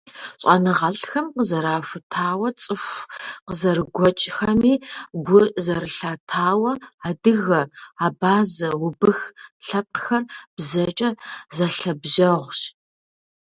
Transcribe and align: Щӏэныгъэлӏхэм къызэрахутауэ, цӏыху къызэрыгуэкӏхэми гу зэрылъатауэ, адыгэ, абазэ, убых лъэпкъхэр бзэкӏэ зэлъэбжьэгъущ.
Щӏэныгъэлӏхэм 0.41 1.27
къызэрахутауэ, 1.35 2.49
цӏыху 2.63 3.07
къызэрыгуэкӏхэми 3.47 4.73
гу 5.25 5.37
зэрылъатауэ, 5.65 6.71
адыгэ, 7.07 7.61
абазэ, 8.05 8.69
убых 8.87 9.19
лъэпкъхэр 9.67 10.23
бзэкӏэ 10.55 11.09
зэлъэбжьэгъущ. 11.55 12.59